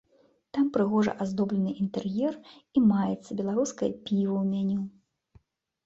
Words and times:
Там 0.57 0.69
прыгожа 0.77 1.13
аздоблены 1.25 1.75
інтэр'ер 1.85 2.33
і 2.77 2.85
маецца 2.95 3.31
беларускае 3.43 3.91
піва 4.05 4.35
ў 4.43 4.45
меню. 4.53 4.81